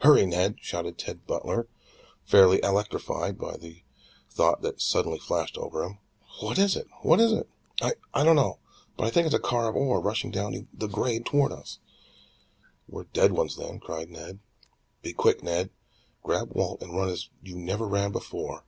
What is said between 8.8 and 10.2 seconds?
but I think it's a car of ore